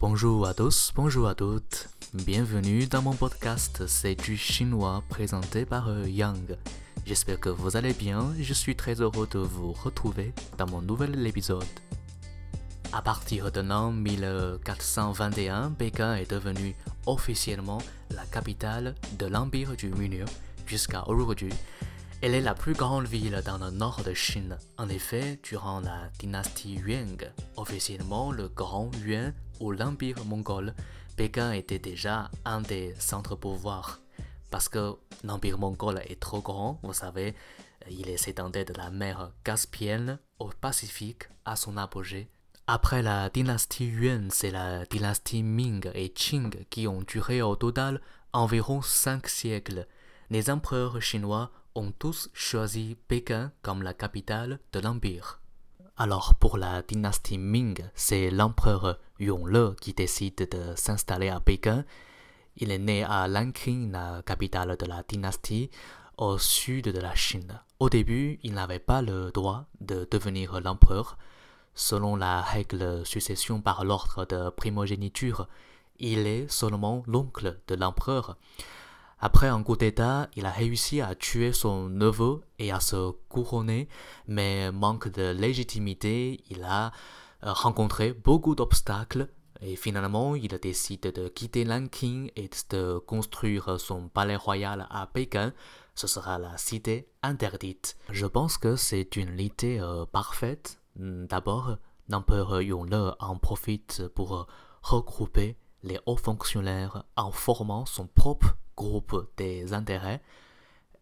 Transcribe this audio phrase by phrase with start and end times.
[0.00, 1.90] Bonjour à tous, bonjour à toutes.
[2.14, 6.56] Bienvenue dans mon podcast C'est du chinois présenté par euh, Yang.
[7.04, 11.26] J'espère que vous allez bien je suis très heureux de vous retrouver dans mon nouvel
[11.26, 11.66] épisode.
[12.94, 16.74] À partir de l'an 1421, Pékin est devenu
[17.04, 20.24] officiellement la capitale de l'Empire du Milieu
[20.64, 21.52] jusqu'à aujourd'hui.
[22.22, 24.56] Elle est la plus grande ville dans le nord de Chine.
[24.78, 27.18] En effet, durant la dynastie Yuan,
[27.56, 29.34] officiellement le Grand Yuan
[29.68, 30.74] l'Empire mongol,
[31.16, 34.00] Pékin était déjà un des centres pouvoirs.
[34.50, 37.34] Parce que l'Empire mongol est trop grand, vous savez,
[37.90, 42.30] il s'étendait de la mer Caspienne au Pacifique à son apogée
[42.72, 48.00] après la dynastie Yuan, c'est la dynastie Ming et Qing qui ont duré au total
[48.32, 49.88] environ cinq siècles.
[50.30, 55.39] Les empereurs chinois ont tous choisi Pékin comme la capitale de l'empire.
[56.02, 61.84] Alors pour la dynastie Ming, c'est l'empereur Yongle qui décide de s'installer à Pékin.
[62.56, 65.68] Il est né à Nanking, la capitale de la dynastie,
[66.16, 67.60] au sud de la Chine.
[67.80, 71.18] Au début, il n'avait pas le droit de devenir l'empereur,
[71.74, 75.48] Selon la règle succession par l'ordre de primogéniture,
[75.98, 78.38] il est seulement l'oncle de l'empereur.
[79.22, 83.88] Après un coup d'État, il a réussi à tuer son neveu et à se couronner,
[84.26, 86.92] mais manque de légitimité, il a
[87.44, 89.28] euh, rencontré beaucoup d'obstacles
[89.60, 95.52] et finalement il décide de quitter Nanking et de construire son palais royal à Pékin.
[95.94, 97.98] Ce sera la cité interdite.
[98.08, 101.76] Je pense que c'est une idée euh, parfaite d'abord,
[102.08, 104.46] l'empereur Yongle en profite pour
[104.82, 110.22] regrouper les hauts fonctionnaires en formant son propre groupe des intérêts.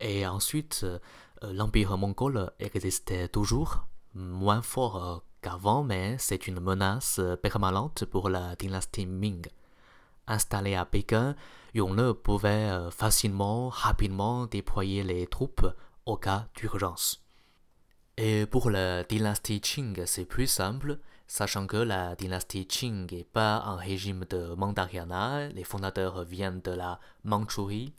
[0.00, 0.98] Et ensuite, euh,
[1.42, 9.06] l'empire mongol existait toujours, moins fort qu'avant, mais c'est une menace permanente pour la dynastie
[9.06, 9.46] Ming.
[10.26, 11.36] Installé à Pékin,
[11.74, 15.66] Yongle pouvait euh, facilement, rapidement déployer les troupes
[16.04, 17.22] au cas d'urgence.
[18.16, 23.56] Et pour la dynastie Qing, c'est plus simple, sachant que la dynastie Qing n'est pas
[23.56, 27.94] un régime de mandarinat, les fondateurs viennent de la Mandchourie,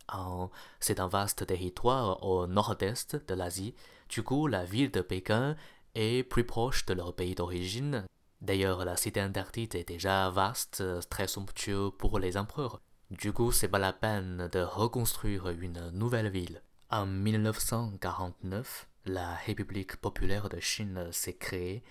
[0.79, 3.75] c'est un vaste territoire au nord-est de l'Asie.
[4.09, 5.55] Du coup, la ville de Pékin
[5.95, 8.05] est plus proche de leur pays d'origine.
[8.41, 12.81] D'ailleurs, la cité interdite est déjà vaste, très somptueux pour les empereurs.
[13.09, 16.61] Du coup, c'est pas la peine de reconstruire une nouvelle ville.
[16.89, 21.83] En 1949, la République populaire de Chine s'est créée.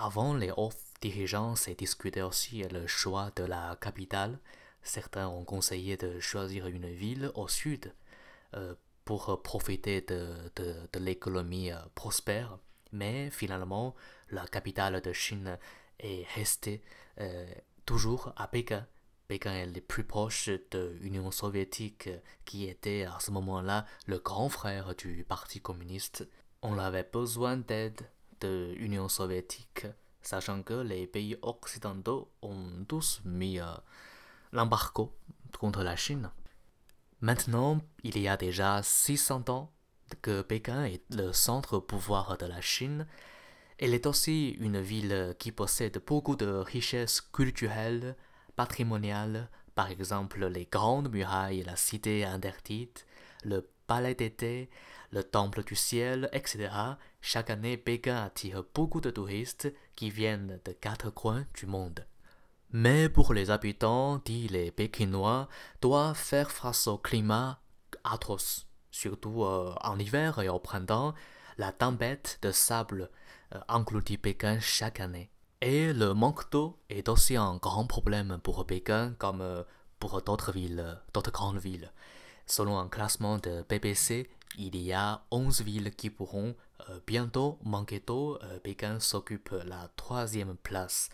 [0.00, 0.70] Avant, les hauts
[1.00, 4.38] dirigeants s'est discuté aussi le choix de la capitale.
[4.80, 7.92] Certains ont conseillé de choisir une ville au sud
[8.54, 12.60] euh, pour profiter de, de, l'économie euh, prospère.
[12.92, 13.96] Mais finalement,
[14.30, 15.58] la capitale de Chine
[15.98, 16.80] est restée
[17.20, 17.52] euh,
[17.84, 18.86] toujours à Pékin.
[19.26, 22.08] Pékin est le plus proche de l'Union soviétique,
[22.44, 26.24] qui était à ce moment-là le grand frère du Parti communiste
[26.62, 28.00] on avait besoin d'aide
[28.40, 29.86] de l'Union soviétique,
[30.22, 33.66] sachant que les pays occidentaux ont tous mis euh,
[34.52, 35.14] l'embargo
[35.58, 36.30] contre la Chine.
[37.20, 39.72] Maintenant, il y a déjà 600 ans
[40.22, 43.06] que Pékin est le centre pouvoir de la Chine.
[43.78, 48.16] Elle est aussi une ville qui possède beaucoup de richesses culturelles,
[48.56, 53.06] patrimoniales, par exemple les grandes murailles, la cité interdite,
[53.44, 54.70] le palais d'été,
[55.10, 56.70] le temple du ciel, etc.
[57.20, 62.06] Chaque année, Pékin attire beaucoup de touristes qui viennent de quatre coins du monde.
[62.70, 65.48] Mais pour les habitants, dit les Pékinois,
[65.80, 67.60] doivent faire face au climat
[68.04, 71.14] atroce, surtout euh, en hiver et au printemps.
[71.56, 73.10] La tempête de sable
[73.54, 75.30] euh, engloutit Pékin chaque année.
[75.62, 79.62] Et le manque d'eau est aussi un grand problème pour Pékin comme euh,
[79.98, 81.90] pour d'autres villes, d'autres grandes villes.
[82.48, 84.28] Selon un classement de BBC,
[84.58, 86.56] il y a 11 villes qui pourront
[86.88, 88.38] euh, bientôt manquer d'eau.
[88.42, 91.10] Euh, Pékin s'occupe la troisième place,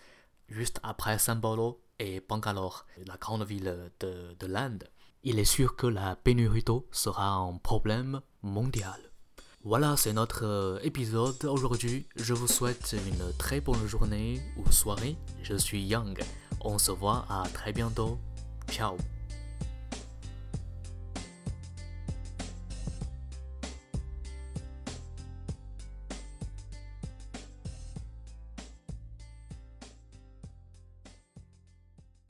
[0.48, 4.84] juste après São Paulo et Bangalore, la grande ville de, de l'Inde.
[5.24, 9.00] Il est sûr que la pénurie d'eau sera un problème mondial.
[9.64, 12.06] Voilà, c'est notre euh, épisode aujourd'hui.
[12.16, 15.16] Je vous souhaite une très bonne journée ou soirée.
[15.42, 16.22] Je suis Yang.
[16.60, 18.18] On se voit à très bientôt.
[18.70, 18.96] Ciao